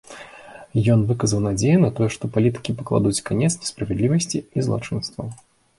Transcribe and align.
Ён 0.93 1.03
выказаў 1.11 1.43
надзею 1.47 1.77
на 1.85 1.91
тое, 1.99 2.09
што 2.15 2.31
палітыкі 2.39 2.77
пакладуць 2.81 3.23
канец 3.29 3.51
несправядлівасці 3.61 4.45
і 4.57 4.69
злачынстваў. 4.69 5.27